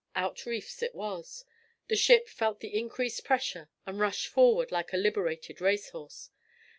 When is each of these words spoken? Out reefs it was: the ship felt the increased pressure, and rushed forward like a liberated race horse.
Out 0.15 0.47
reefs 0.47 0.81
it 0.81 0.95
was: 0.95 1.45
the 1.87 1.95
ship 1.95 2.27
felt 2.27 2.59
the 2.59 2.75
increased 2.75 3.23
pressure, 3.23 3.69
and 3.85 3.99
rushed 3.99 4.25
forward 4.25 4.71
like 4.71 4.93
a 4.93 4.97
liberated 4.97 5.61
race 5.61 5.89
horse. 5.91 6.31